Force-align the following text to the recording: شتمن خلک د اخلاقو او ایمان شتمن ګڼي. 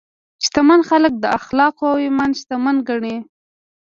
شتمن 0.45 0.81
خلک 0.89 1.13
د 1.19 1.25
اخلاقو 1.37 1.85
او 1.91 1.97
ایمان 2.05 2.31
شتمن 2.39 2.75
ګڼي. 2.89 3.15